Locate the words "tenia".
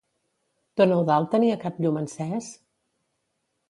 1.35-1.61